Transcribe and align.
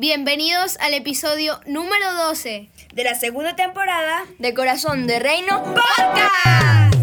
Bienvenidos 0.00 0.78
al 0.80 0.94
episodio 0.94 1.60
número 1.66 2.14
12 2.14 2.70
de 2.94 3.04
la 3.04 3.14
segunda 3.14 3.54
temporada 3.54 4.24
de 4.38 4.54
Corazón 4.54 5.06
de 5.06 5.18
Reino 5.18 5.62
Podcast. 5.62 6.96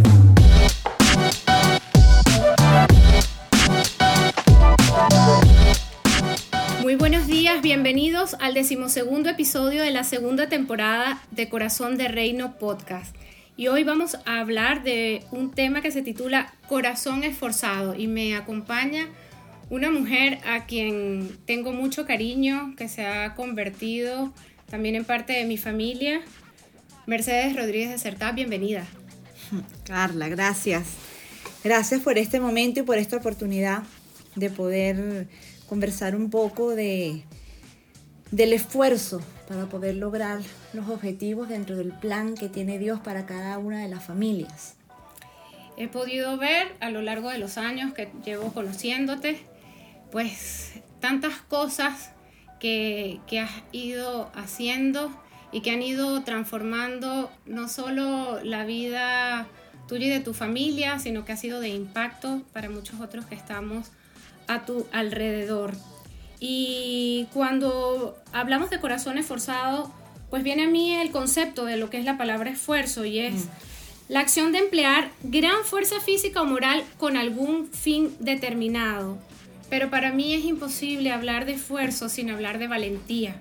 Muy 6.81 6.95
buenos 6.95 7.27
días, 7.27 7.61
bienvenidos 7.61 8.35
al 8.39 8.55
decimosegundo 8.55 9.29
episodio 9.29 9.83
de 9.83 9.91
la 9.91 10.03
segunda 10.03 10.49
temporada 10.49 11.21
de 11.29 11.49
Corazón 11.49 11.99
de 11.99 12.07
Reino 12.07 12.57
Podcast. 12.57 13.15
Y 13.57 13.67
hoy 13.67 13.83
vamos 13.83 14.17
a 14.25 14.39
hablar 14.39 14.81
de 14.81 15.23
un 15.29 15.51
tema 15.51 15.83
que 15.83 15.91
se 15.91 16.01
titula 16.01 16.51
Corazón 16.67 17.23
esforzado 17.23 17.93
y 17.93 18.07
me 18.07 18.35
acompaña 18.35 19.07
una 19.69 19.91
mujer 19.91 20.39
a 20.45 20.65
quien 20.65 21.37
tengo 21.45 21.73
mucho 21.73 22.05
cariño, 22.05 22.73
que 22.77 22.87
se 22.87 23.05
ha 23.05 23.35
convertido 23.35 24.33
también 24.69 24.95
en 24.95 25.05
parte 25.05 25.33
de 25.33 25.45
mi 25.45 25.57
familia. 25.57 26.21
Mercedes 27.05 27.55
Rodríguez 27.55 27.89
de 27.89 27.97
Certaz, 27.97 28.33
bienvenida. 28.33 28.85
Carla, 29.85 30.29
gracias. 30.29 30.87
Gracias 31.63 32.01
por 32.01 32.17
este 32.17 32.39
momento 32.39 32.79
y 32.79 32.83
por 32.83 32.97
esta 32.97 33.17
oportunidad 33.17 33.83
de 34.35 34.49
poder 34.49 35.27
conversar 35.67 36.15
un 36.15 36.29
poco 36.29 36.75
de, 36.75 37.23
del 38.31 38.53
esfuerzo 38.53 39.21
para 39.49 39.65
poder 39.65 39.95
lograr 39.95 40.39
los 40.73 40.87
objetivos 40.89 41.49
dentro 41.49 41.75
del 41.75 41.91
plan 41.91 42.35
que 42.35 42.47
tiene 42.47 42.79
Dios 42.79 42.99
para 42.99 43.25
cada 43.25 43.57
una 43.57 43.81
de 43.81 43.89
las 43.89 44.05
familias. 44.05 44.75
He 45.75 45.87
podido 45.87 46.37
ver 46.37 46.67
a 46.79 46.89
lo 46.89 47.01
largo 47.01 47.29
de 47.29 47.37
los 47.37 47.57
años 47.57 47.93
que 47.93 48.09
llevo 48.25 48.51
conociéndote 48.53 49.45
pues 50.11 50.73
tantas 50.99 51.37
cosas 51.41 52.11
que, 52.59 53.19
has 53.41 53.51
ido 53.71 54.31
haciendo 54.35 55.11
y 55.51 55.61
que 55.61 55.71
han 55.71 55.81
ido 55.81 56.23
transformando 56.23 57.31
no 57.45 57.69
solo 57.69 58.43
la 58.43 58.65
vida 58.65 59.47
tuya 59.87 60.07
y 60.07 60.09
de 60.09 60.19
tu 60.19 60.33
familia, 60.33 60.99
sino 60.99 61.23
que 61.23 61.31
ha 61.31 61.37
sido 61.37 61.59
de 61.59 61.69
impacto 61.69 62.41
para 62.51 62.69
muchos 62.69 62.99
otros 62.99 63.25
que 63.25 63.35
estamos 63.35 63.91
a 64.47 64.65
tu 64.65 64.85
alrededor. 64.91 65.73
Y 66.39 67.27
cuando 67.33 68.17
hablamos 68.33 68.69
de 68.69 68.79
corazón 68.79 69.17
esforzado, 69.17 69.91
pues 70.29 70.43
viene 70.43 70.65
a 70.65 70.67
mí 70.67 70.95
el 70.95 71.11
concepto 71.11 71.65
de 71.65 71.77
lo 71.77 71.89
que 71.89 71.97
es 71.97 72.05
la 72.05 72.17
palabra 72.17 72.49
esfuerzo 72.49 73.05
y 73.05 73.19
es 73.19 73.45
mm. 73.45 73.49
la 74.09 74.19
acción 74.19 74.51
de 74.51 74.59
emplear 74.59 75.09
gran 75.23 75.63
fuerza 75.63 76.01
física 76.01 76.41
o 76.41 76.45
moral 76.45 76.83
con 76.97 77.15
algún 77.15 77.67
fin 77.67 78.13
determinado 78.19 79.17
pero 79.69 79.89
para 79.89 80.11
mí 80.11 80.33
es 80.33 80.45
imposible 80.45 81.11
hablar 81.11 81.45
de 81.45 81.53
esfuerzo 81.53 82.09
sin 82.09 82.29
hablar 82.29 82.59
de 82.59 82.67
valentía. 82.67 83.35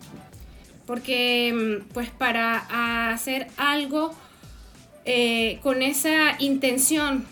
Porque 0.86 1.52
mm, 1.55 1.92
pues 1.92 2.10
para 2.10 3.12
hacer 3.12 3.48
algo 3.56 4.14
eh, 5.05 5.58
con 5.62 5.83
esa 5.83 6.36
intención 6.38 7.27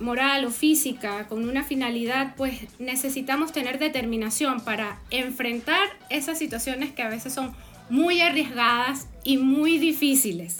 moral 0.00 0.46
o 0.46 0.50
física, 0.50 1.28
con 1.28 1.48
una 1.48 1.62
finalidad, 1.62 2.34
pues 2.36 2.54
necesitamos 2.78 3.52
tener 3.52 3.78
determinación 3.78 4.60
para 4.60 4.98
enfrentar 5.10 5.88
esas 6.08 6.38
situaciones 6.38 6.92
que 6.92 7.02
a 7.02 7.08
veces 7.08 7.34
son 7.34 7.54
muy 7.90 8.20
arriesgadas 8.20 9.08
y 9.24 9.36
muy 9.36 9.78
difíciles. 9.78 10.58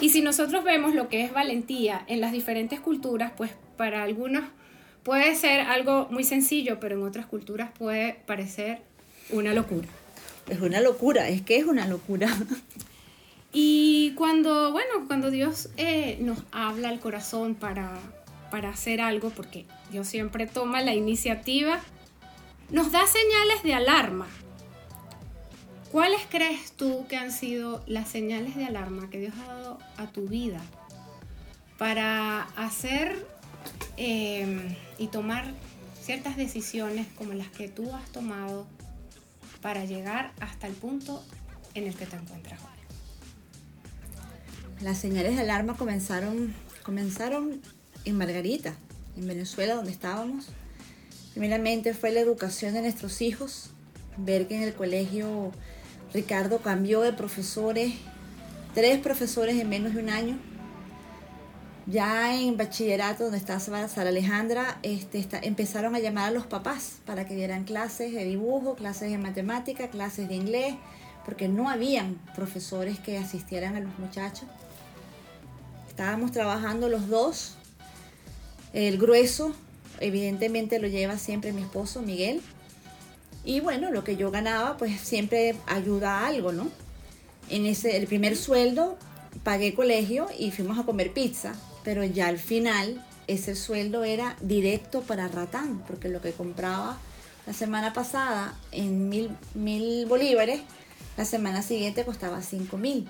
Y 0.00 0.10
si 0.10 0.20
nosotros 0.20 0.64
vemos 0.64 0.94
lo 0.94 1.08
que 1.08 1.24
es 1.24 1.32
valentía 1.32 2.04
en 2.06 2.20
las 2.20 2.32
diferentes 2.32 2.80
culturas, 2.80 3.32
pues 3.36 3.52
para 3.76 4.02
algunos 4.02 4.44
puede 5.02 5.34
ser 5.34 5.60
algo 5.60 6.08
muy 6.10 6.24
sencillo, 6.24 6.78
pero 6.80 6.96
en 6.96 7.02
otras 7.02 7.26
culturas 7.26 7.70
puede 7.76 8.14
parecer 8.26 8.82
una 9.30 9.54
locura. 9.54 9.88
Es 10.48 10.60
una 10.60 10.80
locura, 10.80 11.28
es 11.28 11.42
que 11.42 11.56
es 11.56 11.64
una 11.64 11.86
locura. 11.86 12.28
Y 13.54 14.14
cuando, 14.14 14.72
bueno, 14.72 15.06
cuando 15.06 15.30
Dios 15.30 15.68
eh, 15.76 16.16
nos 16.22 16.38
habla 16.52 16.88
al 16.88 17.00
corazón 17.00 17.54
para, 17.54 17.98
para 18.50 18.70
hacer 18.70 19.02
algo, 19.02 19.28
porque 19.28 19.66
Dios 19.90 20.08
siempre 20.08 20.46
toma 20.46 20.80
la 20.80 20.94
iniciativa, 20.94 21.78
nos 22.70 22.92
da 22.92 23.06
señales 23.06 23.62
de 23.62 23.74
alarma. 23.74 24.26
¿Cuáles 25.90 26.22
crees 26.30 26.72
tú 26.72 27.04
que 27.10 27.18
han 27.18 27.30
sido 27.30 27.84
las 27.86 28.08
señales 28.08 28.56
de 28.56 28.64
alarma 28.64 29.10
que 29.10 29.20
Dios 29.20 29.34
ha 29.44 29.52
dado 29.52 29.78
a 29.98 30.06
tu 30.06 30.26
vida 30.26 30.62
para 31.76 32.44
hacer 32.56 33.26
Em, 33.96 34.74
y 35.02 35.08
tomar 35.08 35.44
ciertas 36.00 36.36
decisiones 36.36 37.08
como 37.18 37.32
las 37.32 37.48
que 37.48 37.68
tú 37.68 37.92
has 37.92 38.08
tomado 38.12 38.68
para 39.60 39.84
llegar 39.84 40.30
hasta 40.38 40.68
el 40.68 40.74
punto 40.74 41.24
en 41.74 41.88
el 41.88 41.94
que 41.96 42.06
te 42.06 42.14
encuentras. 42.14 42.60
Las 44.80 44.98
señales 44.98 45.34
de 45.34 45.42
alarma 45.42 45.76
comenzaron, 45.76 46.54
comenzaron 46.84 47.60
en 48.04 48.16
Margarita, 48.16 48.76
en 49.16 49.26
Venezuela, 49.26 49.74
donde 49.74 49.90
estábamos. 49.90 50.46
Primeramente 51.32 51.94
fue 51.94 52.12
la 52.12 52.20
educación 52.20 52.74
de 52.74 52.82
nuestros 52.82 53.22
hijos, 53.22 53.70
ver 54.16 54.46
que 54.46 54.54
en 54.54 54.62
el 54.62 54.74
colegio 54.74 55.50
Ricardo 56.14 56.60
cambió 56.62 57.00
de 57.00 57.12
profesores, 57.12 57.94
tres 58.72 59.00
profesores 59.00 59.56
en 59.56 59.68
menos 59.68 59.94
de 59.94 60.00
un 60.00 60.10
año, 60.10 60.38
ya 61.86 62.40
en 62.40 62.56
bachillerato, 62.56 63.24
donde 63.24 63.38
estaba 63.38 63.88
Sara 63.88 64.10
Alejandra, 64.10 64.78
este, 64.82 65.26
empezaron 65.42 65.94
a 65.94 65.98
llamar 65.98 66.28
a 66.28 66.30
los 66.30 66.46
papás 66.46 66.98
para 67.04 67.26
que 67.26 67.34
dieran 67.34 67.64
clases 67.64 68.12
de 68.12 68.24
dibujo, 68.24 68.76
clases 68.76 69.10
de 69.10 69.18
matemática, 69.18 69.88
clases 69.88 70.28
de 70.28 70.36
inglés, 70.36 70.74
porque 71.24 71.48
no 71.48 71.68
habían 71.68 72.14
profesores 72.34 72.98
que 73.00 73.18
asistieran 73.18 73.76
a 73.76 73.80
los 73.80 73.98
muchachos. 73.98 74.48
Estábamos 75.88 76.30
trabajando 76.30 76.88
los 76.88 77.08
dos. 77.08 77.56
El 78.72 78.96
grueso, 78.98 79.52
evidentemente, 80.00 80.78
lo 80.78 80.88
lleva 80.88 81.18
siempre 81.18 81.52
mi 81.52 81.62
esposo, 81.62 82.00
Miguel. 82.00 82.40
Y 83.44 83.60
bueno, 83.60 83.90
lo 83.90 84.04
que 84.04 84.16
yo 84.16 84.30
ganaba, 84.30 84.76
pues 84.76 85.00
siempre 85.00 85.56
ayuda 85.66 86.20
a 86.20 86.26
algo, 86.28 86.52
¿no? 86.52 86.68
En 87.50 87.66
ese, 87.66 87.96
el 87.96 88.06
primer 88.06 88.36
sueldo 88.36 88.96
pagué 89.42 89.74
colegio 89.74 90.28
y 90.38 90.52
fuimos 90.52 90.78
a 90.78 90.84
comer 90.84 91.12
pizza 91.12 91.54
pero 91.84 92.04
ya 92.04 92.28
al 92.28 92.38
final 92.38 93.04
ese 93.26 93.54
sueldo 93.54 94.04
era 94.04 94.36
directo 94.40 95.02
para 95.02 95.28
Ratán, 95.28 95.82
porque 95.86 96.08
lo 96.08 96.20
que 96.20 96.32
compraba 96.32 96.98
la 97.46 97.52
semana 97.52 97.92
pasada 97.92 98.56
en 98.70 99.08
mil, 99.08 99.30
mil 99.54 100.06
bolívares, 100.06 100.60
la 101.16 101.24
semana 101.24 101.62
siguiente 101.62 102.04
costaba 102.04 102.42
cinco 102.42 102.78
mil. 102.78 103.08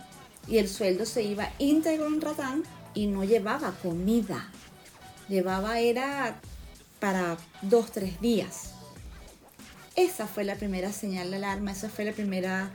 Y 0.48 0.58
el 0.58 0.68
sueldo 0.68 1.06
se 1.06 1.22
iba 1.22 1.50
íntegro 1.58 2.06
en 2.06 2.20
Ratán 2.20 2.64
y 2.94 3.06
no 3.06 3.24
llevaba 3.24 3.72
comida. 3.82 4.50
Llevaba 5.28 5.78
era 5.78 6.40
para 6.98 7.36
dos, 7.62 7.92
tres 7.92 8.20
días. 8.20 8.72
Esa 9.94 10.26
fue 10.26 10.44
la 10.44 10.56
primera 10.56 10.92
señal 10.92 11.30
de 11.30 11.36
alarma, 11.36 11.72
esa 11.72 11.88
fue 11.88 12.04
la 12.04 12.12
primera 12.12 12.70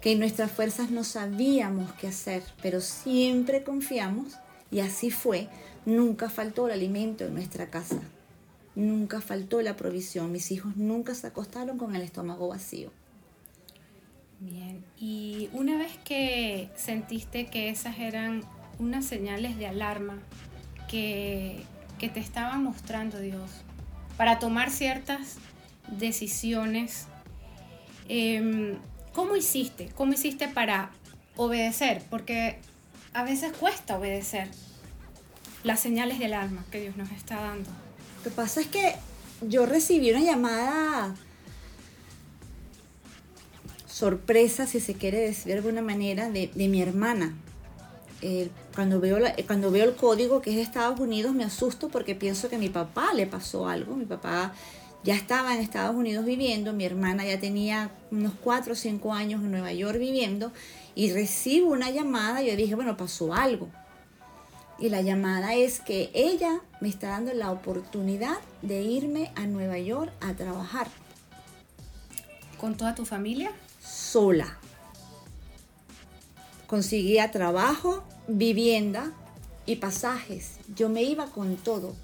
que 0.00 0.12
en 0.12 0.18
nuestras 0.18 0.50
fuerzas 0.50 0.90
no 0.90 1.04
sabíamos 1.04 1.92
qué 1.94 2.08
hacer, 2.08 2.42
pero 2.62 2.80
siempre 2.80 3.62
confiamos 3.62 4.34
y 4.70 4.80
así 4.80 5.10
fue. 5.10 5.48
Nunca 5.86 6.28
faltó 6.28 6.66
el 6.66 6.72
alimento 6.72 7.24
en 7.24 7.34
nuestra 7.34 7.70
casa. 7.70 8.00
Nunca 8.74 9.20
faltó 9.20 9.60
la 9.62 9.76
provisión. 9.76 10.30
Mis 10.30 10.50
hijos 10.52 10.76
nunca 10.76 11.14
se 11.14 11.26
acostaron 11.26 11.78
con 11.78 11.96
el 11.96 12.02
estómago 12.02 12.48
vacío. 12.48 12.90
Bien, 14.38 14.82
y 14.98 15.50
una 15.52 15.76
vez 15.76 15.98
que 16.02 16.70
sentiste 16.74 17.46
que 17.46 17.68
esas 17.68 17.98
eran 17.98 18.42
unas 18.78 19.04
señales 19.04 19.58
de 19.58 19.66
alarma 19.66 20.18
que, 20.88 21.62
te 21.98 22.18
estaba 22.18 22.56
mostrando 22.56 23.20
Dios 23.20 23.50
para 24.16 24.38
tomar 24.38 24.70
ciertas 24.70 25.36
decisiones, 25.88 27.06
em, 28.08 28.78
¿cómo 29.12 29.36
hiciste? 29.36 29.90
¿Cómo 29.94 30.14
hiciste 30.14 30.48
para 30.48 30.92
obedecer? 31.36 32.02
Porque 32.08 32.58
a 33.12 33.24
veces 33.24 33.52
cuesta 33.52 33.98
obedecer 33.98 34.48
las 35.64 35.80
señales 35.80 36.18
del 36.18 36.34
alma 36.34 36.64
que 36.70 36.80
Dios 36.80 36.96
nos 36.96 37.10
está 37.10 37.40
dando. 37.40 37.68
Lo 38.18 38.24
que 38.24 38.30
pasa 38.30 38.60
es 38.60 38.68
que 38.68 38.94
yo 39.42 39.66
recibí 39.66 40.10
una 40.10 40.20
llamada 40.20 41.14
sorpresa, 43.86 44.66
si 44.66 44.80
se 44.80 44.94
quiere 44.94 45.18
decir 45.18 45.52
de 45.52 45.58
alguna 45.58 45.82
manera, 45.82 46.30
de, 46.30 46.50
mi 46.54 46.80
hermana. 46.80 47.34
cuando, 48.74 49.00
veo 49.00 49.18
cuando 49.46 49.70
veo 49.70 49.84
el 49.84 49.96
código 49.96 50.40
que 50.40 50.50
es 50.50 50.56
de 50.56 50.62
Estados 50.62 51.00
Unidos 51.00 51.34
me 51.34 51.44
asusto 51.44 51.88
porque 51.88 52.14
pienso 52.14 52.48
que 52.48 52.56
a 52.56 52.58
mi 52.58 52.68
papá 52.70 53.12
le 53.14 53.26
pasó 53.26 53.68
algo. 53.68 53.96
Mi 53.96 54.06
papá 54.06 54.54
ya 55.02 55.14
estaba 55.14 55.54
en 55.54 55.60
Estados 55.60 55.96
Unidos 55.96 56.24
viviendo, 56.24 56.72
mi 56.72 56.84
hermana 56.84 57.24
ya 57.24 57.40
tenía 57.40 57.90
unos 58.10 58.32
4 58.42 58.72
o 58.72 58.76
5 58.76 59.12
años 59.12 59.42
en 59.42 59.50
Nueva 59.50 59.72
York 59.72 59.98
viviendo 59.98 60.52
y 60.94 61.12
recibo 61.12 61.70
una 61.70 61.90
llamada 61.90 62.42
y 62.42 62.48
yo 62.48 62.56
dije, 62.56 62.74
bueno, 62.74 62.96
pasó 62.96 63.34
algo. 63.34 63.68
Y 64.78 64.88
la 64.88 65.02
llamada 65.02 65.54
es 65.54 65.80
que 65.80 66.10
ella 66.14 66.60
me 66.80 66.88
está 66.88 67.08
dando 67.08 67.34
la 67.34 67.50
oportunidad 67.50 68.38
de 68.62 68.82
irme 68.82 69.30
a 69.36 69.46
Nueva 69.46 69.78
York 69.78 70.12
a 70.20 70.34
trabajar. 70.34 70.88
¿Con 72.58 72.76
toda 72.76 72.94
tu 72.94 73.04
familia? 73.04 73.52
Sola. 73.82 74.58
Conseguía 76.66 77.30
trabajo, 77.30 78.04
vivienda 78.26 79.12
y 79.66 79.76
pasajes. 79.76 80.58
Yo 80.74 80.88
me 80.88 81.02
iba 81.02 81.26
con 81.26 81.56
todo 81.56 81.94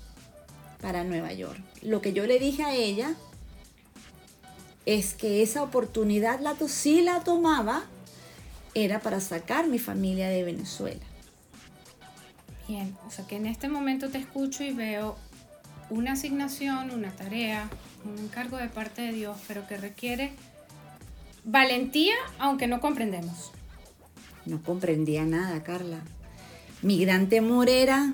para 0.81 1.05
Nueva 1.05 1.33
York. 1.33 1.61
Lo 1.83 2.01
que 2.03 2.13
yo 2.13 2.27
le 2.27 2.39
dije 2.39 2.63
a 2.63 2.75
ella 2.75 3.15
es 4.85 5.15
que 5.15 5.43
esa 5.43 5.63
oportunidad 5.63 6.41
la 6.41 6.57
sí 6.69 7.01
la 7.01 7.25
tomaba 7.25 7.85
era 8.85 9.01
para 9.01 9.21
sacar 9.21 9.67
mi 9.69 9.79
familia 9.79 10.29
de 10.29 10.45
Venezuela. 10.45 11.01
Bien, 12.69 12.95
o 13.07 13.11
sea 13.11 13.27
que 13.27 13.37
en 13.37 13.47
este 13.47 13.69
momento 13.69 14.11
te 14.11 14.19
escucho 14.19 14.65
y 14.65 14.73
veo 14.73 15.17
una 15.89 16.13
asignación, 16.13 16.91
una 16.91 17.11
tarea, 17.13 17.71
un 18.05 18.19
encargo 18.19 18.57
de 18.59 18.69
parte 18.69 19.03
de 19.03 19.13
Dios, 19.13 19.39
pero 19.49 19.67
que 19.67 19.77
requiere 19.79 20.33
valentía, 21.45 22.15
aunque 22.39 22.67
no 22.67 22.81
comprendemos. 22.81 23.53
No 24.45 24.63
comprendía 24.63 25.25
nada, 25.25 25.63
Carla. 25.63 26.01
Mi 26.83 26.99
gran 27.03 27.29
temor 27.29 27.69
era 27.71 28.13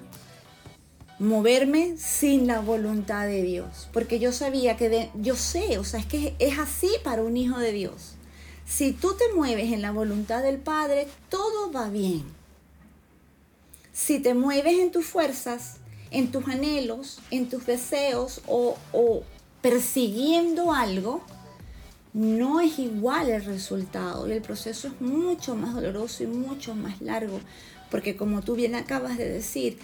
moverme 1.18 1.96
sin 1.96 2.46
la 2.46 2.60
voluntad 2.60 3.26
de 3.26 3.42
Dios, 3.42 3.88
porque 3.92 4.18
yo 4.18 4.32
sabía 4.32 4.76
que 4.76 4.88
de- 4.88 5.10
yo 5.14 5.34
sé, 5.34 5.78
o 5.78 5.84
sea, 5.84 5.98
es 6.00 6.06
que 6.06 6.34
es 6.38 6.58
así 6.58 6.90
para 7.02 7.22
un 7.22 7.36
hijo 7.36 7.58
de 7.58 7.72
Dios. 7.72 8.14
Si 8.66 8.92
tú 8.92 9.14
te 9.14 9.34
mueves 9.34 9.72
en 9.72 9.82
la 9.82 9.90
voluntad 9.90 10.42
del 10.42 10.58
Padre, 10.58 11.08
todo 11.28 11.72
va 11.72 11.88
bien. 11.88 12.24
Si 13.92 14.20
te 14.20 14.34
mueves 14.34 14.78
en 14.78 14.90
tus 14.90 15.04
fuerzas, 15.04 15.76
en 16.10 16.30
tus 16.30 16.46
anhelos, 16.48 17.20
en 17.30 17.48
tus 17.48 17.66
deseos 17.66 18.40
o, 18.46 18.76
persiguiendo 19.60 20.72
algo, 20.72 21.22
no 22.12 22.60
es 22.60 22.78
igual 22.78 23.30
el 23.30 23.44
resultado 23.44 24.28
y 24.28 24.32
el 24.32 24.42
proceso 24.42 24.88
es 24.88 25.00
mucho 25.00 25.54
más 25.54 25.74
doloroso 25.74 26.22
y 26.22 26.26
mucho 26.26 26.74
más 26.74 27.00
largo, 27.00 27.40
porque 27.90 28.16
como 28.16 28.42
tú 28.42 28.54
bien 28.54 28.74
acabas 28.74 29.16
de 29.16 29.28
decir, 29.28 29.78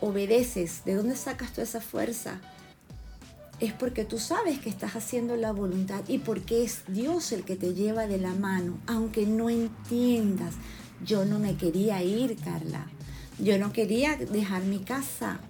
obedeces, 0.00 0.84
¿de 0.84 0.94
dónde 0.94 1.16
sacas 1.16 1.50
toda 1.50 1.64
esa 1.64 1.80
fuerza? 1.80 2.40
Es 3.60 3.72
porque 3.72 4.04
tú 4.04 4.18
sabes 4.18 4.58
que 4.58 4.68
estás 4.68 4.96
haciendo 4.96 5.36
la 5.36 5.52
voluntad 5.52 6.02
y 6.08 6.18
porque 6.18 6.64
es 6.64 6.82
Dios 6.88 7.32
el 7.32 7.44
que 7.44 7.56
te 7.56 7.74
lleva 7.74 8.06
de 8.06 8.18
la 8.18 8.34
mano, 8.34 8.78
aunque 8.86 9.26
no 9.26 9.48
entiendas. 9.48 10.54
Yo 11.04 11.24
no 11.24 11.38
me 11.38 11.56
quería 11.56 12.02
ir, 12.02 12.36
Carla. 12.36 12.86
Yo 13.38 13.58
no 13.58 13.72
quería 13.72 14.16
dejar 14.16 14.62
mi 14.64 14.80
casa. 14.80 15.40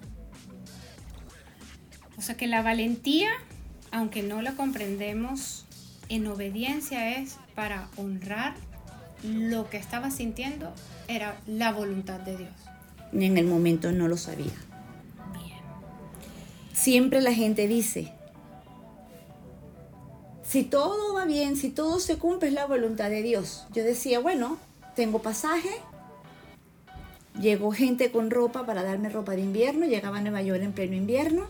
O 2.16 2.22
sea 2.22 2.36
que 2.36 2.46
la 2.46 2.62
valentía, 2.62 3.28
aunque 3.90 4.22
no 4.22 4.42
la 4.42 4.52
comprendemos, 4.52 5.66
en 6.08 6.26
obediencia 6.26 7.18
es 7.18 7.36
para 7.54 7.88
honrar 7.96 8.54
lo 9.22 9.70
que 9.70 9.78
estaba 9.78 10.10
sintiendo, 10.10 10.72
era 11.08 11.40
la 11.46 11.72
voluntad 11.72 12.20
de 12.20 12.36
Dios. 12.36 12.52
En 13.12 13.38
el 13.38 13.46
momento 13.46 13.92
no 13.92 14.08
lo 14.08 14.16
sabía. 14.16 14.52
Siempre 16.74 17.20
la 17.20 17.32
gente 17.32 17.68
dice, 17.68 18.12
si 20.42 20.64
todo 20.64 21.14
va 21.14 21.24
bien, 21.24 21.56
si 21.56 21.70
todo 21.70 22.00
se 22.00 22.18
cumple, 22.18 22.48
es 22.48 22.54
la 22.54 22.66
voluntad 22.66 23.10
de 23.10 23.22
Dios. 23.22 23.64
Yo 23.72 23.84
decía, 23.84 24.18
bueno, 24.18 24.58
tengo 24.96 25.22
pasaje, 25.22 25.70
llegó 27.40 27.70
gente 27.70 28.10
con 28.10 28.30
ropa 28.30 28.66
para 28.66 28.82
darme 28.82 29.08
ropa 29.08 29.32
de 29.32 29.42
invierno, 29.42 29.86
llegaba 29.86 30.18
a 30.18 30.20
Nueva 30.20 30.42
York 30.42 30.62
en 30.62 30.72
pleno 30.72 30.96
invierno. 30.96 31.46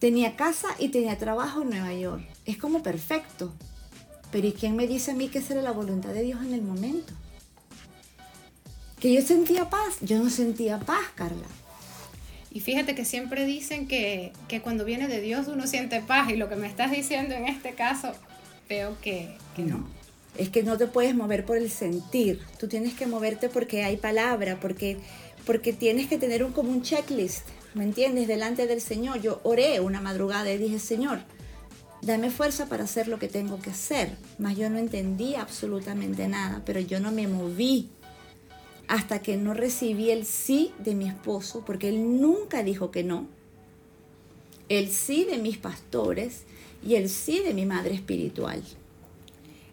Tenía 0.00 0.34
casa 0.34 0.68
y 0.80 0.88
tenía 0.88 1.16
trabajo 1.16 1.62
en 1.62 1.70
Nueva 1.70 1.94
York. 1.94 2.24
Es 2.44 2.56
como 2.56 2.82
perfecto. 2.82 3.52
Pero 4.32 4.48
¿y 4.48 4.52
quién 4.52 4.74
me 4.74 4.88
dice 4.88 5.12
a 5.12 5.14
mí 5.14 5.28
que 5.28 5.38
esa 5.38 5.52
era 5.52 5.62
la 5.62 5.70
voluntad 5.70 6.10
de 6.10 6.22
Dios 6.22 6.40
en 6.42 6.54
el 6.54 6.62
momento? 6.62 7.12
Que 8.98 9.12
yo 9.12 9.22
sentía 9.22 9.70
paz. 9.70 9.98
Yo 10.00 10.18
no 10.18 10.28
sentía 10.28 10.80
paz, 10.80 11.04
Carla. 11.14 11.46
Y 12.54 12.60
fíjate 12.60 12.94
que 12.94 13.06
siempre 13.06 13.46
dicen 13.46 13.88
que, 13.88 14.32
que 14.46 14.60
cuando 14.60 14.84
viene 14.84 15.08
de 15.08 15.22
Dios 15.22 15.48
uno 15.48 15.66
siente 15.66 16.02
paz 16.02 16.30
y 16.30 16.36
lo 16.36 16.50
que 16.50 16.56
me 16.56 16.66
estás 16.66 16.90
diciendo 16.90 17.34
en 17.34 17.48
este 17.48 17.72
caso 17.72 18.12
veo 18.68 18.96
que, 19.00 19.34
que 19.56 19.62
no. 19.62 19.88
Es 20.36 20.50
que 20.50 20.62
no 20.62 20.76
te 20.76 20.86
puedes 20.86 21.14
mover 21.14 21.46
por 21.46 21.56
el 21.56 21.70
sentir. 21.70 22.40
Tú 22.58 22.68
tienes 22.68 22.92
que 22.92 23.06
moverte 23.06 23.48
porque 23.48 23.84
hay 23.84 23.96
palabra, 23.96 24.58
porque, 24.60 24.98
porque 25.46 25.72
tienes 25.72 26.08
que 26.08 26.18
tener 26.18 26.44
un, 26.44 26.52
como 26.52 26.70
un 26.70 26.82
checklist, 26.82 27.46
¿me 27.74 27.84
entiendes? 27.84 28.28
Delante 28.28 28.66
del 28.66 28.82
Señor. 28.82 29.22
Yo 29.22 29.40
oré 29.44 29.80
una 29.80 30.02
madrugada 30.02 30.52
y 30.52 30.58
dije, 30.58 30.78
Señor, 30.78 31.20
dame 32.02 32.30
fuerza 32.30 32.66
para 32.66 32.84
hacer 32.84 33.08
lo 33.08 33.18
que 33.18 33.28
tengo 33.28 33.60
que 33.60 33.70
hacer. 33.70 34.16
Mas 34.38 34.58
yo 34.58 34.68
no 34.68 34.78
entendía 34.78 35.40
absolutamente 35.40 36.28
nada, 36.28 36.62
pero 36.66 36.80
yo 36.80 37.00
no 37.00 37.12
me 37.12 37.28
moví 37.28 37.90
hasta 38.88 39.20
que 39.22 39.36
no 39.36 39.54
recibí 39.54 40.10
el 40.10 40.24
sí 40.24 40.72
de 40.78 40.94
mi 40.94 41.08
esposo, 41.08 41.64
porque 41.64 41.88
él 41.88 42.20
nunca 42.20 42.62
dijo 42.62 42.90
que 42.90 43.04
no. 43.04 43.26
El 44.68 44.88
sí 44.90 45.24
de 45.24 45.38
mis 45.38 45.58
pastores 45.58 46.44
y 46.86 46.96
el 46.96 47.08
sí 47.08 47.40
de 47.40 47.54
mi 47.54 47.66
madre 47.66 47.94
espiritual. 47.94 48.62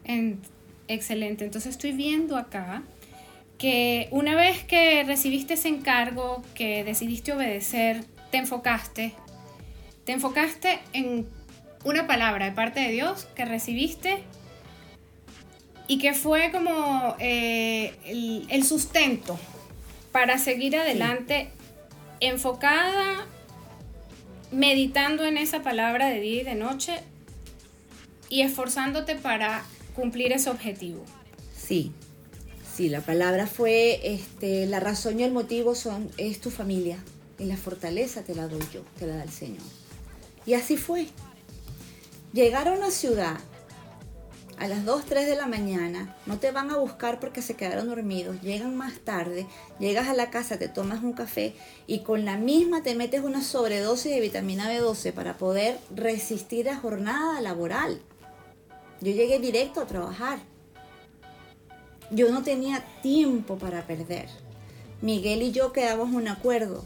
En- 0.03 0.39
excelente, 0.87 1.45
entonces 1.45 1.71
estoy 1.71 1.91
viendo 1.91 2.37
acá 2.37 2.83
que 3.57 4.07
una 4.11 4.35
vez 4.35 4.63
que 4.63 5.03
recibiste 5.03 5.55
ese 5.55 5.67
encargo, 5.67 6.41
que 6.55 6.83
decidiste 6.83 7.33
obedecer, 7.33 8.05
te 8.31 8.37
enfocaste, 8.37 9.13
te 10.05 10.13
enfocaste 10.13 10.79
en 10.93 11.27
una 11.83 12.07
palabra 12.07 12.45
de 12.45 12.51
parte 12.53 12.79
de 12.79 12.89
Dios 12.91 13.27
que 13.35 13.45
recibiste 13.45 14.23
y 15.89 15.97
que 15.97 16.13
fue 16.13 16.51
como 16.51 17.15
eh, 17.19 17.95
el, 18.05 18.45
el 18.49 18.63
sustento 18.63 19.37
para 20.11 20.37
seguir 20.37 20.77
adelante 20.77 21.49
enfocada, 22.19 23.25
meditando 24.51 25.25
en 25.25 25.37
esa 25.37 25.63
palabra 25.63 26.07
de 26.07 26.19
día 26.19 26.41
y 26.41 26.45
de 26.45 26.53
noche 26.53 26.99
y 28.29 28.41
esforzándote 28.41 29.15
para 29.15 29.65
cumplir 29.95 30.31
ese 30.31 30.51
objetivo. 30.51 31.03
Sí, 31.57 31.91
sí, 32.75 32.87
la 32.87 33.01
palabra 33.01 33.47
fue, 33.47 34.13
este, 34.13 34.67
la 34.67 34.79
razón 34.79 35.19
y 35.19 35.23
el 35.23 35.31
motivo 35.31 35.73
son, 35.73 36.11
es 36.17 36.39
tu 36.39 36.51
familia. 36.51 37.03
Y 37.39 37.45
la 37.45 37.57
fortaleza 37.57 38.21
te 38.21 38.35
la 38.35 38.47
doy 38.47 38.61
yo, 38.71 38.83
te 38.99 39.07
la 39.07 39.15
da 39.15 39.23
el 39.23 39.31
Señor. 39.31 39.63
Y 40.45 40.53
así 40.53 40.77
fue. 40.77 41.07
Llegar 42.31 42.67
a 42.67 42.73
una 42.73 42.91
ciudad 42.91 43.39
a 44.59 44.67
las 44.67 44.83
2, 44.83 45.05
3 45.05 45.25
de 45.25 45.37
la 45.37 45.47
mañana, 45.47 46.17
no 46.25 46.37
te 46.37 46.51
van 46.51 46.69
a 46.69 46.77
buscar 46.77 47.21
porque 47.21 47.41
se 47.41 47.55
quedaron 47.55 47.87
dormidos, 47.87 48.41
llegan 48.41 48.75
más 48.75 48.99
tarde, 48.99 49.47
llegas 49.79 50.09
a 50.09 50.13
la 50.13 50.29
casa, 50.29 50.59
te 50.59 50.67
tomas 50.67 51.01
un 51.01 51.13
café 51.13 51.55
y 51.87 51.99
con 51.99 52.25
la 52.25 52.35
misma 52.35 52.83
te 52.83 52.93
metes 52.93 53.21
una 53.21 53.41
sobredosis 53.41 54.11
de 54.11 54.19
vitamina 54.19 54.69
B12 54.69 55.13
para 55.13 55.37
poder 55.37 55.79
resistir 55.95 56.65
la 56.65 56.75
jornada 56.75 57.39
laboral. 57.39 58.01
Yo 58.99 59.13
llegué 59.13 59.39
directo 59.39 59.79
a 59.79 59.87
trabajar. 59.87 60.39
Yo 62.11 62.29
no 62.29 62.43
tenía 62.43 62.83
tiempo 63.01 63.57
para 63.57 63.87
perder. 63.87 64.27
Miguel 65.01 65.41
y 65.41 65.51
yo 65.53 65.71
quedamos 65.71 66.13
un 66.13 66.27
acuerdo. 66.27 66.83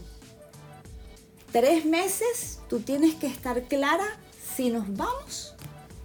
Tres 1.50 1.84
meses 1.84 2.60
tú 2.68 2.78
tienes 2.80 3.16
que 3.16 3.26
estar 3.26 3.62
clara 3.64 4.06
si 4.54 4.70
nos 4.70 4.96
vamos 4.96 5.54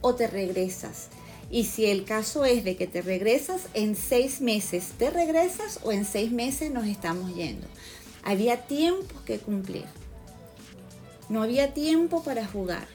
o 0.01 0.15
te 0.15 0.25
regresas. 0.25 1.09
Y 1.51 1.63
si 1.63 1.85
el 1.87 2.05
caso 2.05 2.45
es 2.45 2.63
de 2.63 2.75
que 2.75 2.87
te 2.87 3.01
regresas, 3.01 3.63
en 3.73 3.95
seis 3.95 4.39
meses 4.41 4.89
te 4.97 5.09
regresas 5.09 5.79
o 5.83 5.91
en 5.91 6.05
seis 6.05 6.31
meses 6.31 6.71
nos 6.71 6.85
estamos 6.85 7.33
yendo. 7.33 7.67
Había 8.23 8.67
tiempo 8.67 9.15
que 9.25 9.39
cumplir. 9.39 9.85
No 11.27 11.41
había 11.41 11.73
tiempo 11.73 12.23
para 12.23 12.45
jugar. 12.45 12.87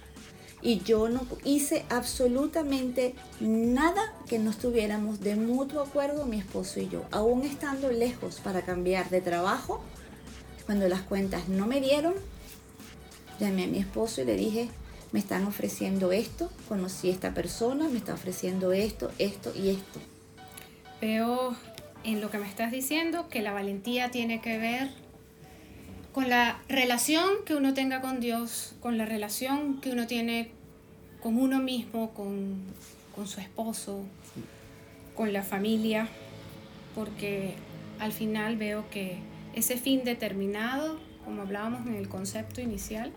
Y 0.62 0.80
yo 0.80 1.08
no 1.08 1.26
hice 1.44 1.84
absolutamente 1.90 3.14
nada 3.40 4.14
que 4.28 4.38
no 4.38 4.50
estuviéramos 4.50 5.20
de 5.20 5.36
mutuo 5.36 5.82
acuerdo 5.82 6.24
mi 6.24 6.38
esposo 6.38 6.80
y 6.80 6.88
yo. 6.88 7.04
Aún 7.10 7.42
estando 7.42 7.90
lejos 7.90 8.40
para 8.40 8.62
cambiar 8.62 9.10
de 9.10 9.20
trabajo, 9.20 9.82
cuando 10.64 10.88
las 10.88 11.02
cuentas 11.02 11.48
no 11.48 11.66
me 11.66 11.80
dieron, 11.80 12.14
llamé 13.38 13.64
a 13.64 13.66
mi 13.66 13.78
esposo 13.78 14.22
y 14.22 14.24
le 14.24 14.36
dije, 14.36 14.70
me 15.14 15.20
están 15.20 15.44
ofreciendo 15.46 16.10
esto, 16.10 16.50
conocí 16.68 17.08
a 17.08 17.12
esta 17.12 17.34
persona, 17.34 17.88
me 17.88 17.98
está 17.98 18.14
ofreciendo 18.14 18.72
esto, 18.72 19.12
esto 19.20 19.52
y 19.54 19.68
esto. 19.68 20.00
Veo 21.00 21.54
en 22.02 22.20
lo 22.20 22.32
que 22.32 22.38
me 22.38 22.48
estás 22.48 22.72
diciendo 22.72 23.28
que 23.28 23.40
la 23.40 23.52
valentía 23.52 24.10
tiene 24.10 24.40
que 24.40 24.58
ver 24.58 24.90
con 26.12 26.28
la 26.28 26.58
relación 26.68 27.28
que 27.46 27.54
uno 27.54 27.74
tenga 27.74 28.00
con 28.00 28.18
Dios, 28.18 28.74
con 28.80 28.98
la 28.98 29.04
relación 29.04 29.80
que 29.80 29.92
uno 29.92 30.08
tiene 30.08 30.50
con 31.22 31.38
uno 31.38 31.60
mismo, 31.60 32.10
con, 32.10 32.56
con 33.14 33.28
su 33.28 33.38
esposo, 33.38 34.00
con 35.14 35.32
la 35.32 35.44
familia, 35.44 36.08
porque 36.96 37.54
al 38.00 38.10
final 38.10 38.56
veo 38.56 38.90
que 38.90 39.18
ese 39.54 39.76
fin 39.76 40.02
determinado, 40.02 40.98
como 41.24 41.42
hablábamos 41.42 41.86
en 41.86 41.94
el 41.94 42.08
concepto 42.08 42.60
inicial, 42.60 43.12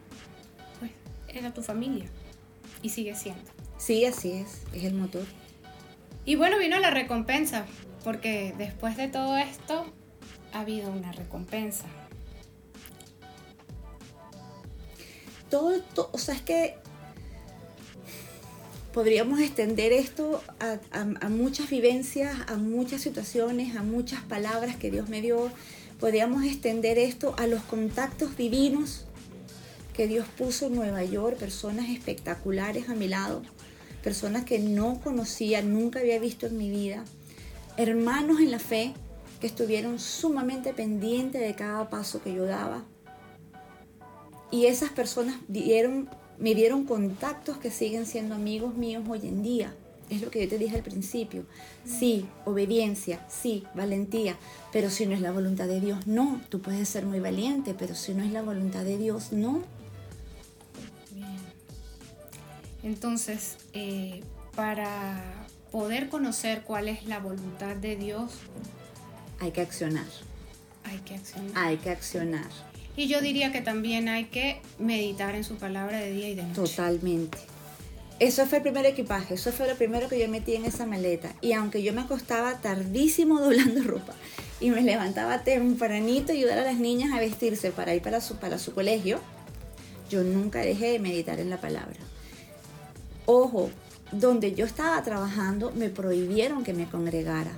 era 1.37 1.53
tu 1.53 1.61
familia. 1.63 2.05
y 2.83 2.89
sigue 2.89 3.15
siendo. 3.15 3.41
Sí, 3.77 4.05
así 4.05 4.31
es, 4.33 4.61
es 4.73 4.83
el 4.83 4.93
motor. 4.93 5.25
Y 6.25 6.35
bueno, 6.35 6.59
vino 6.59 6.77
la 6.79 6.91
recompensa, 6.91 7.65
porque 8.03 8.53
después 8.57 8.97
de 8.97 9.07
todo 9.07 9.35
esto 9.37 9.85
ha 10.53 10.59
habido 10.61 10.91
una 10.91 11.11
recompensa. 11.11 11.85
Todo, 15.49 15.79
to- 15.81 16.09
o 16.11 16.17
sea, 16.17 16.35
es 16.35 16.41
que 16.41 16.75
podríamos 18.93 19.39
extender 19.39 19.91
esto 19.93 20.43
a, 20.59 20.77
a- 20.97 21.25
a 21.25 21.29
muchas 21.29 21.69
vivencias, 21.69 22.35
a 22.47 22.55
muchas 22.57 23.01
situaciones, 23.01 23.75
a 23.75 23.83
muchas 23.83 24.21
palabras 24.23 24.75
que 24.75 24.91
Dios 24.91 25.07
me 25.09 25.21
dio. 25.21 25.49
Podríamos 25.99 26.43
extender 26.43 26.99
esto 26.99 27.33
a 27.39 27.47
los 27.47 27.63
contactos 27.63 28.37
divinos 28.37 29.06
que 29.97 30.07
Dios 30.07 30.27
puso 30.37 30.67
en 30.67 30.75
Nueva 30.75 31.03
York, 31.03 31.37
personas 31.37 31.89
espectaculares 31.89 32.87
a 32.87 32.93
mi 32.93 33.07
lado, 33.07 33.41
personas 34.03 34.45
que 34.45 34.59
no 34.59 35.01
conocía, 35.03 35.63
nunca 35.63 35.99
había 35.99 36.19
visto 36.19 36.45
en 36.45 36.55
mi 36.55 36.69
vida, 36.69 37.03
hermanos 37.77 38.39
en 38.39 38.51
la 38.51 38.59
fe 38.59 38.93
que 39.41 39.47
estuvieron 39.47 39.99
sumamente 39.99 40.71
pendientes 40.71 41.41
de 41.41 41.55
cada 41.55 41.89
paso 41.89 42.21
que 42.21 42.31
yo 42.31 42.45
daba. 42.45 42.85
Y 44.51 44.67
esas 44.67 44.91
personas 44.91 45.37
me 45.47 46.53
dieron 46.53 46.85
contactos 46.85 47.57
que 47.57 47.71
siguen 47.71 48.05
siendo 48.05 48.35
amigos 48.35 48.75
míos 48.75 49.03
hoy 49.09 49.21
en 49.23 49.41
día. 49.41 49.73
Es 50.11 50.21
lo 50.21 50.29
que 50.29 50.43
yo 50.43 50.47
te 50.47 50.59
dije 50.59 50.77
al 50.77 50.83
principio. 50.83 51.43
Sí, 51.85 52.27
obediencia, 52.45 53.25
sí, 53.27 53.65
valentía. 53.73 54.37
Pero 54.71 54.89
si 54.89 55.05
no 55.05 55.13
es 55.13 55.21
la 55.21 55.31
voluntad 55.31 55.67
de 55.67 55.81
Dios, 55.81 56.05
no. 56.05 56.39
Tú 56.49 56.61
puedes 56.61 56.87
ser 56.87 57.05
muy 57.05 57.19
valiente, 57.19 57.75
pero 57.77 57.93
si 57.93 58.13
no 58.13 58.23
es 58.23 58.31
la 58.31 58.41
voluntad 58.43 58.85
de 58.85 58.97
Dios, 58.97 59.33
no. 59.33 59.63
Entonces, 62.87 63.57
eh, 63.73 64.21
para 64.55 65.21
poder 65.73 66.07
conocer 66.07 66.61
cuál 66.61 66.87
es 66.87 67.05
la 67.05 67.19
voluntad 67.19 67.75
de 67.75 67.97
Dios, 67.97 68.31
Hay 69.39 69.51
que 69.51 69.59
accionar. 69.59 70.05
hay 70.85 70.97
que 70.99 71.15
accionar. 71.15 71.51
Hay 71.55 71.77
que 71.77 71.89
accionar. 71.89 72.47
Y 72.95 73.07
yo 73.09 73.19
diría 73.19 73.51
que 73.51 73.59
también 73.59 74.07
hay 74.07 74.25
que 74.25 74.61
meditar 74.79 75.35
en 75.35 75.43
su 75.43 75.55
palabra 75.57 75.99
de 75.99 76.11
día 76.13 76.29
y 76.29 76.35
de 76.35 76.43
noche. 76.43 76.61
Totalmente. 76.61 77.37
Eso 78.19 78.45
fue 78.45 78.59
el 78.59 78.63
primer 78.63 78.85
equipaje, 78.85 79.33
eso 79.33 79.51
fue 79.51 79.67
lo 79.67 79.75
primero 79.75 80.07
que 80.07 80.17
yo 80.17 80.29
metí 80.29 80.55
en 80.55 80.63
esa 80.63 80.85
maleta. 80.85 81.33
Y 81.41 81.51
aunque 81.51 81.83
yo 81.83 81.91
me 81.91 82.01
acostaba 82.01 82.61
tardísimo 82.61 83.39
doblando 83.41 83.83
ropa 83.83 84.13
y 84.61 84.69
me 84.71 84.81
levantaba 84.81 85.43
tempranito 85.43 86.31
a 86.31 86.35
ayudar 86.35 86.59
a 86.59 86.63
las 86.63 86.77
niñas 86.77 87.11
a 87.13 87.19
vestirse 87.19 87.71
para 87.71 87.93
ir 87.93 88.01
para 88.01 88.21
su, 88.21 88.37
para 88.37 88.57
su 88.57 88.73
colegio, 88.73 89.19
yo 90.09 90.23
nunca 90.23 90.59
dejé 90.61 90.93
de 90.93 90.99
meditar 90.99 91.41
en 91.41 91.49
la 91.49 91.59
palabra. 91.59 91.97
Ojo, 93.29 93.69
donde 94.13 94.55
yo 94.55 94.65
estaba 94.65 95.03
trabajando 95.03 95.71
me 95.75 95.89
prohibieron 95.89 96.63
que 96.63 96.73
me 96.73 96.85
congregara 96.87 97.51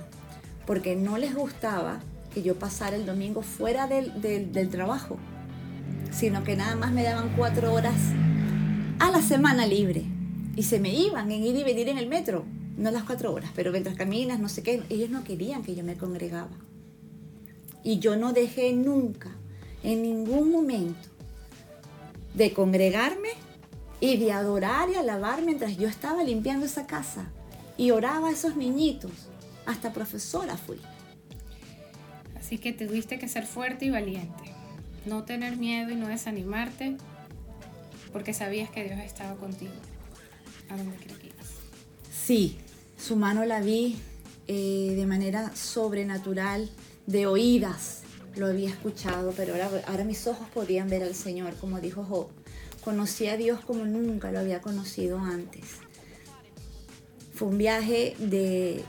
porque 0.66 0.96
no 0.96 1.16
les 1.16 1.32
gustaba 1.34 2.00
que 2.34 2.42
yo 2.42 2.56
pasara 2.56 2.96
el 2.96 3.06
domingo 3.06 3.42
fuera 3.42 3.86
del, 3.86 4.20
del- 4.20 4.68
trabajo, 4.68 5.16
sino 6.10 6.42
que 6.42 6.56
nada 6.56 6.74
más 6.74 6.90
me 6.92 7.04
daban 7.04 7.32
cuatro 7.36 7.72
horas 7.72 7.94
a 8.98 9.10
la 9.12 9.22
semana 9.22 9.64
libre 9.66 10.04
y 10.56 10.64
se 10.64 10.80
me 10.80 10.92
iban 10.92 11.30
en 11.30 11.44
ir 11.44 11.54
y 11.54 11.62
venir 11.62 11.88
en 11.88 11.98
el 11.98 12.08
metro, 12.08 12.44
no 12.76 12.90
las 12.90 13.04
cuatro 13.04 13.32
horas, 13.32 13.50
pero 13.54 13.70
mientras 13.70 13.96
caminas, 13.96 14.40
no 14.40 14.48
sé 14.48 14.64
qué, 14.64 14.82
ellos 14.90 15.08
no 15.10 15.22
querían 15.22 15.62
que 15.62 15.76
yo 15.76 15.84
me 15.84 15.96
congregaba. 15.96 16.50
Y 17.84 18.00
yo 18.00 18.16
no 18.16 18.32
dejé 18.32 18.72
nunca, 18.72 19.30
en 19.84 20.02
ningún 20.02 20.50
momento, 20.50 21.08
de 22.34 22.52
congregarme 22.52 23.30
y 24.00 24.16
de 24.16 24.32
adorar 24.32 24.88
y 24.90 24.94
alabar 24.94 25.42
mientras 25.42 25.76
yo 25.76 25.86
estaba 25.86 26.24
limpiando 26.24 26.66
esa 26.66 26.86
casa 26.86 27.30
y 27.76 27.90
oraba 27.90 28.28
a 28.28 28.32
esos 28.32 28.56
niñitos. 28.56 29.12
Hasta 29.66 29.92
profesora 29.92 30.56
fui. 30.56 30.80
Así 32.36 32.58
que 32.58 32.72
tuviste 32.72 33.18
que 33.18 33.28
ser 33.28 33.46
fuerte 33.46 33.84
y 33.84 33.90
valiente. 33.90 34.54
No 35.06 35.24
tener 35.24 35.56
miedo 35.56 35.90
y 35.90 35.96
no 35.96 36.08
desanimarte, 36.08 36.96
porque 38.12 38.34
sabías 38.34 38.70
que 38.70 38.84
Dios 38.84 38.98
estaba 39.00 39.36
contigo. 39.36 39.72
A 40.68 40.76
donde 40.76 40.96
quiera 40.96 41.16
que 41.18 41.28
ibas. 41.28 41.46
Sí, 42.12 42.58
su 42.98 43.16
mano 43.16 43.44
la 43.44 43.60
vi 43.60 43.96
eh, 44.46 44.94
de 44.96 45.06
manera 45.06 45.54
sobrenatural, 45.54 46.70
de 47.06 47.26
oídas. 47.26 48.02
Lo 48.36 48.46
había 48.46 48.70
escuchado, 48.70 49.32
pero 49.36 49.54
ahora, 49.54 49.70
ahora 49.86 50.04
mis 50.04 50.26
ojos 50.26 50.48
podían 50.52 50.88
ver 50.88 51.02
al 51.02 51.14
Señor, 51.14 51.54
como 51.56 51.80
dijo 51.80 52.04
Job. 52.04 52.28
Conocí 52.84 53.28
a 53.28 53.36
Dios 53.36 53.60
como 53.60 53.84
nunca 53.84 54.32
lo 54.32 54.38
había 54.38 54.60
conocido 54.62 55.18
antes. 55.18 55.64
Fue 57.34 57.48
un 57.48 57.58
viaje 57.58 58.16
de 58.18 58.84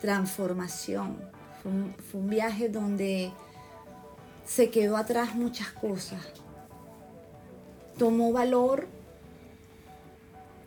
transformación. 0.00 1.16
Fue 1.62 2.20
un, 2.20 2.30
viaje 2.30 2.68
donde 2.68 3.32
se 4.44 4.70
quedó 4.70 4.96
atrás 4.96 5.34
muchas 5.34 5.68
cosas. 5.72 6.20
Tomó 7.98 8.32
valor 8.32 8.86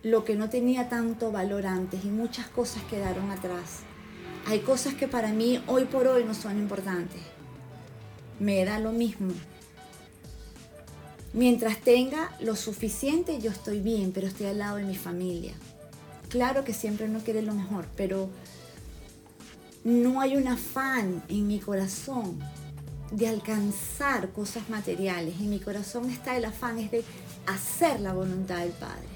lo 0.03 0.23
que 0.25 0.35
no 0.35 0.49
tenía 0.49 0.89
tanto 0.89 1.31
valor 1.31 1.65
antes 1.65 2.03
y 2.03 2.09
muchas 2.09 2.47
cosas 2.47 2.83
quedaron 2.83 3.31
atrás. 3.31 3.81
Hay 4.47 4.59
cosas 4.59 4.95
que 4.95 5.07
para 5.07 5.31
mí 5.31 5.63
hoy 5.67 5.85
por 5.85 6.07
hoy 6.07 6.23
no 6.23 6.33
son 6.33 6.57
importantes. 6.57 7.21
Me 8.39 8.65
da 8.65 8.79
lo 8.79 8.91
mismo. 8.91 9.33
Mientras 11.33 11.79
tenga 11.79 12.35
lo 12.41 12.55
suficiente, 12.55 13.39
yo 13.39 13.51
estoy 13.51 13.79
bien, 13.79 14.11
pero 14.11 14.27
estoy 14.27 14.47
al 14.47 14.59
lado 14.59 14.77
de 14.77 14.83
mi 14.83 14.95
familia. 14.95 15.53
Claro 16.29 16.63
que 16.63 16.73
siempre 16.73 17.05
uno 17.07 17.19
quiere 17.19 17.41
lo 17.41 17.53
mejor, 17.53 17.87
pero 17.95 18.29
no 19.83 20.21
hay 20.21 20.35
un 20.35 20.47
afán 20.47 21.23
en 21.29 21.47
mi 21.47 21.59
corazón 21.59 22.39
de 23.11 23.27
alcanzar 23.27 24.29
cosas 24.29 24.69
materiales. 24.69 25.35
En 25.39 25.49
mi 25.49 25.59
corazón 25.59 26.09
está 26.09 26.37
el 26.37 26.45
afán 26.45 26.79
es 26.79 26.91
de 26.91 27.03
hacer 27.47 27.99
la 27.99 28.13
voluntad 28.13 28.59
del 28.59 28.71
Padre 28.71 29.11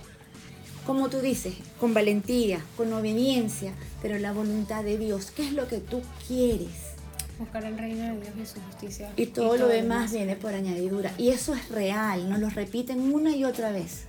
como 0.86 1.10
tú 1.10 1.20
dices, 1.20 1.56
con 1.80 1.94
valentía, 1.94 2.64
con 2.78 2.94
obediencia, 2.94 3.74
pero 4.02 4.20
la 4.20 4.32
voluntad 4.32 4.84
de 4.84 4.98
Dios, 4.98 5.32
¿qué 5.32 5.48
es 5.48 5.54
lo 5.54 5.68
que 5.68 5.80
tú 5.80 6.02
quieres? 6.28 6.95
Buscar 7.38 7.66
el 7.66 7.78
reino 7.78 8.04
de 8.04 8.22
Dios 8.22 8.34
y 8.42 8.46
su 8.46 8.62
justicia. 8.62 9.12
Y 9.18 9.28
todo 9.28 9.58
lo 9.58 9.68
demás 9.68 10.14
viene 10.14 10.36
por 10.36 10.54
añadidura. 10.54 11.14
Y 11.18 11.30
eso 11.30 11.54
es 11.54 11.70
real, 11.70 12.30
nos 12.30 12.40
lo 12.40 12.50
repiten 12.50 13.14
una 13.14 13.36
y 13.36 13.44
otra 13.44 13.72
vez. 13.72 14.06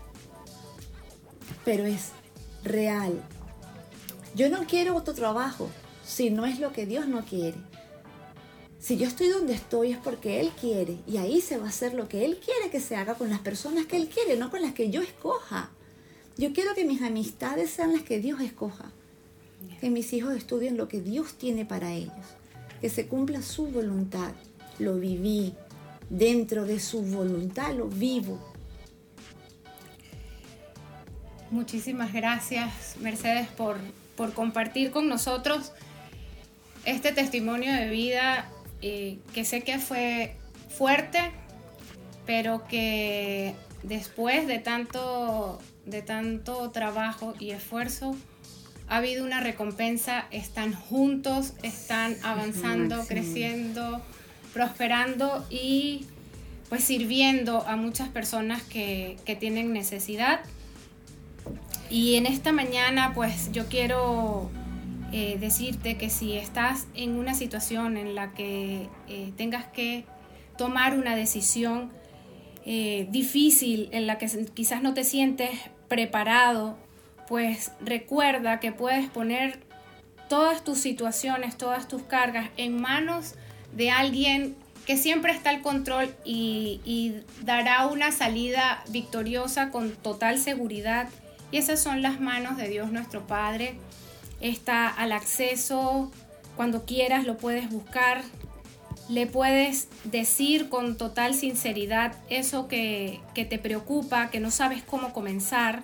Pero 1.64 1.84
es 1.84 2.10
real. 2.62 3.20
Yo 4.34 4.48
no 4.48 4.66
quiero 4.66 4.94
otro 4.94 5.14
trabajo 5.14 5.68
si 6.06 6.30
no 6.30 6.46
es 6.46 6.60
lo 6.60 6.72
que 6.72 6.86
Dios 6.86 7.08
no 7.08 7.24
quiere. 7.24 7.56
Si 8.78 8.96
yo 8.96 9.08
estoy 9.08 9.28
donde 9.28 9.54
estoy 9.54 9.90
es 9.90 9.98
porque 9.98 10.40
Él 10.40 10.50
quiere 10.60 10.98
y 11.08 11.16
ahí 11.16 11.40
se 11.40 11.56
va 11.58 11.66
a 11.66 11.70
hacer 11.70 11.94
lo 11.94 12.08
que 12.08 12.24
Él 12.24 12.38
quiere 12.38 12.70
que 12.70 12.78
se 12.78 12.94
haga 12.94 13.14
con 13.14 13.30
las 13.30 13.40
personas 13.40 13.86
que 13.86 13.96
Él 13.96 14.08
quiere, 14.08 14.36
no 14.36 14.50
con 14.50 14.62
las 14.62 14.74
que 14.74 14.90
yo 14.90 15.02
escoja. 15.02 15.70
Yo 16.36 16.52
quiero 16.52 16.74
que 16.74 16.84
mis 16.84 17.02
amistades 17.02 17.70
sean 17.70 17.92
las 17.92 18.02
que 18.02 18.20
Dios 18.20 18.40
escoja. 18.40 18.92
Que 19.80 19.90
mis 19.90 20.12
hijos 20.12 20.36
estudien 20.36 20.76
lo 20.76 20.86
que 20.86 21.00
Dios 21.00 21.34
tiene 21.34 21.64
para 21.64 21.92
ellos. 21.92 22.12
Que 22.86 22.90
se 22.90 23.08
cumpla 23.08 23.42
su 23.42 23.66
voluntad. 23.66 24.30
Lo 24.78 24.94
viví. 24.94 25.54
Dentro 26.08 26.64
de 26.66 26.78
su 26.78 27.02
voluntad 27.02 27.74
lo 27.74 27.88
vivo. 27.88 28.38
Muchísimas 31.50 32.12
gracias, 32.12 32.94
Mercedes, 33.00 33.48
por, 33.48 33.78
por 34.14 34.34
compartir 34.34 34.92
con 34.92 35.08
nosotros 35.08 35.72
este 36.84 37.10
testimonio 37.10 37.72
de 37.72 37.90
vida 37.90 38.48
eh, 38.82 39.18
que 39.34 39.44
sé 39.44 39.64
que 39.64 39.80
fue 39.80 40.36
fuerte, 40.68 41.32
pero 42.24 42.68
que 42.68 43.56
después 43.82 44.46
de 44.46 44.60
tanto, 44.60 45.58
de 45.86 46.02
tanto 46.02 46.70
trabajo 46.70 47.34
y 47.40 47.50
esfuerzo, 47.50 48.14
ha 48.88 48.96
habido 48.96 49.24
una 49.24 49.40
recompensa, 49.40 50.26
están 50.30 50.72
juntos, 50.72 51.54
están 51.62 52.16
avanzando, 52.22 53.04
creciendo, 53.06 54.00
prosperando 54.52 55.46
y 55.50 56.06
pues 56.68 56.84
sirviendo 56.84 57.66
a 57.66 57.76
muchas 57.76 58.08
personas 58.08 58.62
que, 58.62 59.16
que 59.24 59.36
tienen 59.36 59.72
necesidad. 59.72 60.40
Y 61.90 62.16
en 62.16 62.26
esta 62.26 62.52
mañana 62.52 63.12
pues 63.14 63.50
yo 63.52 63.66
quiero 63.66 64.50
eh, 65.12 65.36
decirte 65.38 65.96
que 65.96 66.10
si 66.10 66.36
estás 66.36 66.88
en 66.94 67.16
una 67.16 67.34
situación 67.34 67.96
en 67.96 68.14
la 68.14 68.32
que 68.32 68.88
eh, 69.08 69.32
tengas 69.36 69.64
que 69.66 70.04
tomar 70.58 70.98
una 70.98 71.14
decisión 71.14 71.92
eh, 72.64 73.06
difícil, 73.10 73.88
en 73.92 74.08
la 74.08 74.18
que 74.18 74.26
quizás 74.52 74.82
no 74.82 74.94
te 74.94 75.04
sientes 75.04 75.50
preparado, 75.88 76.76
pues 77.28 77.72
recuerda 77.80 78.60
que 78.60 78.72
puedes 78.72 79.08
poner 79.08 79.60
todas 80.28 80.64
tus 80.64 80.78
situaciones, 80.78 81.56
todas 81.56 81.88
tus 81.88 82.02
cargas 82.02 82.50
en 82.56 82.80
manos 82.80 83.34
de 83.72 83.90
alguien 83.90 84.56
que 84.86 84.96
siempre 84.96 85.32
está 85.32 85.50
al 85.50 85.62
control 85.62 86.14
y, 86.24 87.14
dará 87.42 87.86
una 87.86 88.12
salida 88.12 88.84
victoriosa 88.88 89.70
con 89.70 89.92
total 89.92 90.38
seguridad. 90.38 91.08
Y 91.50 91.58
esas 91.58 91.80
son 91.80 92.02
las 92.02 92.20
manos 92.20 92.56
de 92.56 92.68
Dios 92.68 92.92
nuestro 92.92 93.26
Padre. 93.26 93.78
Está 94.40 94.88
al 94.88 95.12
acceso, 95.12 96.10
cuando 96.56 96.84
quieras 96.86 97.24
lo 97.24 97.36
puedes 97.36 97.68
buscar, 97.68 98.22
le 99.08 99.26
puedes 99.26 99.88
decir 100.04 100.68
con 100.68 100.96
total 100.96 101.34
sinceridad 101.34 102.14
eso 102.28 102.66
que, 102.68 103.20
te 103.34 103.58
preocupa, 103.58 104.30
que 104.30 104.40
no 104.40 104.50
sabes 104.50 104.82
cómo 104.82 105.12
comenzar. 105.12 105.82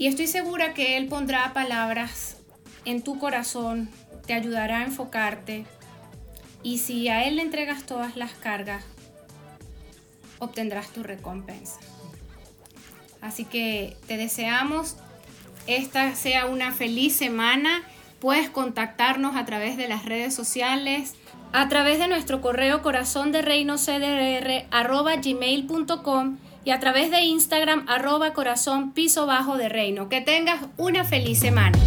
Y 0.00 0.06
estoy 0.06 0.26
segura 0.28 0.72
que 0.72 0.96
Él 0.96 1.08
pondrá 1.08 1.52
palabras 1.52 2.38
en 2.86 3.02
tu 3.02 3.18
corazón, 3.18 3.90
te 4.26 4.32
ayudará 4.32 4.78
a 4.78 4.84
enfocarte. 4.84 5.66
Y 6.62 6.78
si 6.78 7.10
a 7.10 7.24
Él 7.24 7.36
le 7.36 7.42
entregas 7.42 7.84
todas 7.84 8.16
las 8.16 8.32
cargas, 8.32 8.82
obtendrás 10.38 10.88
tu 10.88 11.02
recompensa. 11.02 11.78
Así 13.20 13.44
que 13.44 13.98
te 14.06 14.16
deseamos 14.16 14.96
esta 15.66 16.14
sea 16.14 16.46
una 16.46 16.72
feliz 16.72 17.14
semana. 17.14 17.82
Puedes 18.20 18.48
contactarnos 18.48 19.36
a 19.36 19.44
través 19.44 19.76
de 19.76 19.86
las 19.86 20.06
redes 20.06 20.34
sociales, 20.34 21.14
a 21.52 21.68
través 21.68 21.98
de 21.98 22.08
nuestro 22.08 22.40
correo 22.40 22.80
corazón 22.80 23.32
de 23.32 23.42
reino 23.42 23.76
gmail.com 25.22 26.38
y 26.64 26.70
a 26.70 26.80
través 26.80 27.10
de 27.10 27.22
Instagram 27.22 27.86
arroba 27.88 28.32
corazón 28.32 28.92
piso 28.92 29.26
bajo 29.26 29.56
de 29.56 29.68
reino. 29.68 30.08
Que 30.08 30.20
tengas 30.20 30.60
una 30.76 31.04
feliz 31.04 31.40
semana. 31.40 31.78